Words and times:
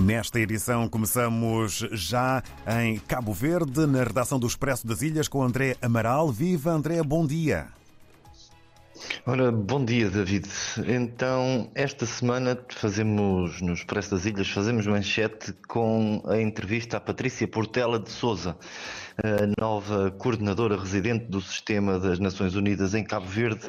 Nesta 0.00 0.40
edição 0.40 0.88
começamos 0.88 1.86
já 1.92 2.42
em 2.82 2.98
Cabo 2.98 3.32
Verde, 3.32 3.86
na 3.86 4.02
redação 4.02 4.38
do 4.40 4.46
Expresso 4.46 4.86
das 4.86 5.02
Ilhas, 5.02 5.28
com 5.28 5.42
André 5.42 5.76
Amaral. 5.80 6.30
Viva 6.32 6.72
André, 6.72 7.00
bom 7.02 7.24
dia. 7.24 7.68
Ora, 9.26 9.50
bom 9.50 9.82
dia, 9.82 10.10
David. 10.10 10.46
Então, 10.86 11.70
esta 11.74 12.04
semana 12.04 12.58
fazemos, 12.68 13.58
no 13.62 13.72
Expresso 13.72 14.10
das 14.10 14.26
Ilhas, 14.26 14.50
fazemos 14.50 14.86
manchete 14.86 15.54
com 15.66 16.22
a 16.26 16.38
entrevista 16.38 16.98
à 16.98 17.00
Patrícia 17.00 17.48
Portela 17.48 17.98
de 17.98 18.10
Souza, 18.10 18.54
nova 19.58 20.10
coordenadora 20.10 20.76
residente 20.76 21.24
do 21.24 21.40
Sistema 21.40 21.98
das 21.98 22.18
Nações 22.18 22.54
Unidas 22.54 22.92
em 22.92 23.02
Cabo 23.02 23.24
Verde, 23.24 23.62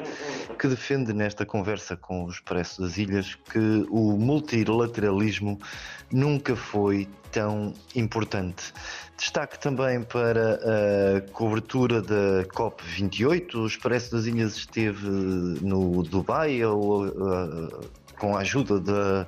que 0.58 0.68
defende 0.68 1.14
nesta 1.14 1.46
conversa 1.46 1.96
com 1.96 2.26
o 2.26 2.28
Expresso 2.28 2.82
das 2.82 2.98
Ilhas 2.98 3.34
que 3.50 3.86
o 3.88 4.18
multilateralismo 4.18 5.58
nunca 6.12 6.54
foi 6.54 7.08
tão 7.32 7.72
importante. 7.94 8.74
Destaque 9.16 9.58
também 9.58 10.02
para 10.02 10.60
a 11.16 11.20
cobertura 11.32 12.02
da 12.02 12.44
COP28. 12.54 13.54
O 13.54 13.66
Expresso 13.66 14.12
das 14.12 14.26
Ilhas 14.26 14.56
esteve 14.56 15.06
no 15.62 16.02
Dubai, 16.02 16.60
com 18.18 18.36
a 18.36 18.40
ajuda 18.40 18.80
da 18.80 19.26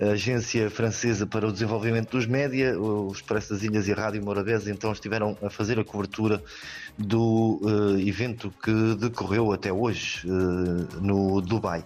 Agência 0.00 0.70
Francesa 0.70 1.26
para 1.26 1.46
o 1.46 1.52
Desenvolvimento 1.52 2.10
dos 2.10 2.26
Média. 2.26 2.78
O 2.78 3.10
Expresso 3.12 3.52
das 3.52 3.62
Ilhas 3.62 3.88
e 3.88 3.92
a 3.92 3.96
Rádio 3.96 4.24
Morabeza 4.24 4.70
então 4.70 4.92
estiveram 4.92 5.36
a 5.42 5.50
fazer 5.50 5.78
a 5.78 5.84
cobertura 5.84 6.42
do 6.96 7.60
uh, 7.62 7.98
evento 7.98 8.52
que 8.62 8.94
decorreu 8.96 9.52
até 9.52 9.72
hoje 9.72 10.26
uh, 10.26 11.00
no 11.00 11.40
Dubai. 11.40 11.84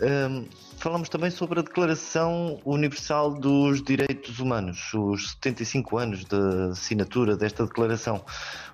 Um, 0.00 0.46
falamos 0.78 1.08
também 1.08 1.30
sobre 1.30 1.60
a 1.60 1.62
Declaração 1.62 2.58
Universal 2.64 3.34
dos 3.34 3.82
Direitos 3.82 4.40
Humanos, 4.40 4.92
os 4.94 5.30
75 5.32 5.98
anos 5.98 6.24
da 6.24 6.66
assinatura 6.72 7.36
desta 7.36 7.64
declaração. 7.64 8.24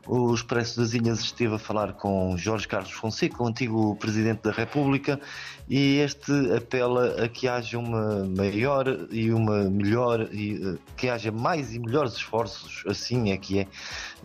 O 0.06 0.32
Expresso 0.32 0.80
das 0.80 0.94
Ilhas 0.94 1.20
esteve 1.20 1.56
a 1.56 1.58
falar 1.58 1.92
com 1.92 2.34
Jorge 2.38 2.66
Carlos 2.66 2.92
Fonseca, 2.92 3.42
o 3.42 3.46
antigo 3.46 3.94
Presidente 3.96 4.42
da 4.42 4.52
República, 4.52 5.20
e 5.68 5.98
este 5.98 6.32
apela 6.56 7.07
a 7.22 7.28
que 7.28 7.48
haja 7.48 7.78
uma 7.78 8.24
maior 8.24 8.86
e 9.10 9.32
uma 9.32 9.68
melhor, 9.70 10.28
e, 10.32 10.78
que 10.96 11.08
haja 11.08 11.30
mais 11.30 11.74
e 11.74 11.78
melhores 11.78 12.14
esforços, 12.14 12.82
assim 12.86 13.30
é 13.30 13.36
que 13.36 13.60
é, 13.60 13.66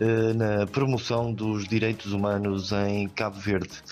eh, 0.00 0.32
na 0.34 0.66
promoção 0.66 1.32
dos 1.32 1.66
direitos 1.66 2.12
humanos 2.12 2.72
em 2.72 3.08
Cabo 3.08 3.38
Verde. 3.38 3.82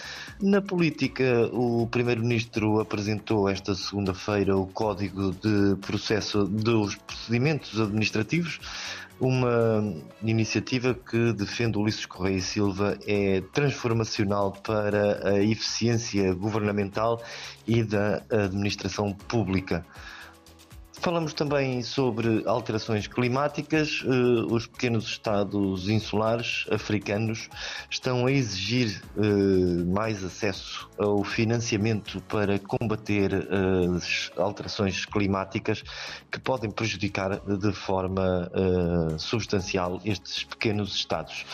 Na 0.40 0.60
política, 0.60 1.48
o 1.52 1.86
Primeiro-Ministro 1.86 2.80
apresentou 2.80 3.48
esta 3.48 3.74
segunda-feira 3.74 4.56
o 4.56 4.66
Código 4.66 5.32
de 5.32 5.76
Processo 5.80 6.44
dos 6.44 6.96
Procedimentos 6.96 7.80
Administrativos, 7.80 8.58
uma 9.22 9.94
iniciativa 10.20 10.94
que 10.94 11.32
defende 11.32 11.78
Ulisses 11.78 12.06
Correia 12.06 12.38
e 12.38 12.42
Silva 12.42 12.98
é 13.06 13.40
transformacional 13.52 14.50
para 14.50 15.28
a 15.28 15.40
eficiência 15.40 16.34
governamental 16.34 17.22
e 17.64 17.84
da 17.84 18.20
administração 18.28 19.12
pública. 19.12 19.86
Falamos 21.02 21.34
também 21.34 21.82
sobre 21.82 22.44
alterações 22.46 23.08
climáticas. 23.08 24.04
Eh, 24.06 24.54
os 24.54 24.68
pequenos 24.68 25.04
estados 25.06 25.88
insulares 25.88 26.64
africanos 26.70 27.50
estão 27.90 28.24
a 28.24 28.30
exigir 28.30 29.02
eh, 29.16 29.84
mais 29.84 30.22
acesso 30.22 30.88
ao 30.96 31.24
financiamento 31.24 32.22
para 32.28 32.56
combater 32.60 33.48
as 33.96 34.30
alterações 34.36 35.04
climáticas 35.04 35.82
que 36.30 36.38
podem 36.38 36.70
prejudicar 36.70 37.40
de 37.40 37.72
forma 37.72 38.48
eh, 38.54 39.18
substancial 39.18 40.00
estes 40.04 40.44
pequenos 40.44 40.94
estados. 40.94 41.44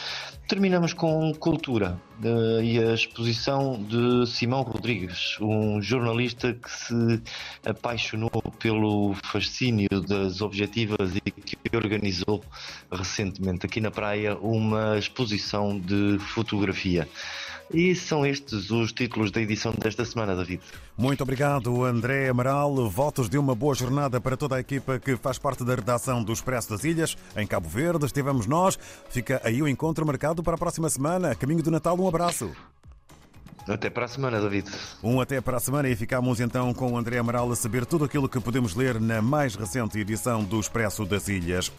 Terminamos 0.46 0.92
com 0.92 1.32
cultura 1.32 1.98
uh, 2.24 2.62
e 2.62 2.78
a 2.78 2.94
exposição 2.94 3.82
de 3.82 4.26
Simão 4.26 4.62
Rodrigues, 4.62 5.36
um 5.40 5.80
jornalista 5.80 6.52
que 6.52 6.70
se 6.70 7.22
apaixonou 7.64 8.30
pelo 8.58 9.14
fascínio 9.24 9.88
das 10.06 10.40
objetivas 10.40 11.16
e 11.16 11.30
que 11.30 11.56
organizou 11.76 12.42
recentemente 12.90 13.66
aqui 13.66 13.80
na 13.80 13.90
praia 13.90 14.36
uma 14.36 14.98
exposição 14.98 15.78
de 15.78 16.18
fotografia. 16.18 17.08
E 17.72 17.94
são 17.94 18.24
estes 18.24 18.70
os 18.70 18.92
títulos 18.92 19.30
da 19.30 19.40
edição 19.40 19.74
desta 19.78 20.04
semana, 20.04 20.34
David. 20.34 20.62
Muito 20.96 21.22
obrigado, 21.22 21.84
André 21.84 22.28
Amaral. 22.28 22.88
Votos 22.88 23.28
de 23.28 23.36
uma 23.36 23.54
boa 23.54 23.74
jornada 23.74 24.20
para 24.20 24.36
toda 24.36 24.56
a 24.56 24.60
equipa 24.60 24.98
que 24.98 25.16
faz 25.16 25.38
parte 25.38 25.64
da 25.64 25.74
redação 25.74 26.24
do 26.24 26.32
Expresso 26.32 26.70
das 26.70 26.84
Ilhas. 26.84 27.16
Em 27.36 27.46
Cabo 27.46 27.68
Verde 27.68 28.06
estivemos 28.06 28.46
nós. 28.46 28.78
Fica 29.10 29.40
aí 29.44 29.60
o 29.60 29.68
encontro 29.68 30.06
marcado 30.06 30.42
para 30.42 30.54
a 30.54 30.58
próxima 30.58 30.88
semana. 30.88 31.34
Caminho 31.34 31.62
do 31.62 31.70
Natal, 31.70 31.98
um 31.98 32.08
abraço. 32.08 32.50
Até 33.68 33.90
para 33.90 34.06
a 34.06 34.08
semana, 34.08 34.40
David. 34.40 34.70
Um 35.02 35.20
até 35.20 35.40
para 35.42 35.58
a 35.58 35.60
semana 35.60 35.90
e 35.90 35.94
ficamos 35.94 36.40
então 36.40 36.72
com 36.72 36.92
o 36.92 36.96
André 36.96 37.18
Amaral 37.18 37.52
a 37.52 37.56
saber 37.56 37.84
tudo 37.84 38.06
aquilo 38.06 38.28
que 38.28 38.40
podemos 38.40 38.74
ler 38.74 38.98
na 38.98 39.20
mais 39.20 39.54
recente 39.54 39.98
edição 39.98 40.42
do 40.42 40.58
Expresso 40.58 41.04
das 41.04 41.28
Ilhas. 41.28 41.70